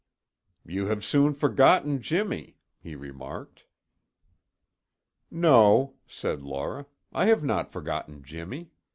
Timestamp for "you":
0.65-0.87